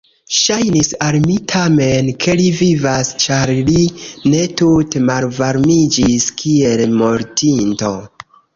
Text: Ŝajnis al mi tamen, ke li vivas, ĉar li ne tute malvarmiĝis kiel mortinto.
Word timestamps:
Ŝajnis 0.35 0.87
al 1.07 1.17
mi 1.25 1.35
tamen, 1.51 2.09
ke 2.25 2.35
li 2.39 2.47
vivas, 2.61 3.11
ĉar 3.25 3.53
li 3.69 3.85
ne 4.33 4.41
tute 4.63 5.05
malvarmiĝis 5.13 6.29
kiel 6.43 6.85
mortinto. 6.99 7.97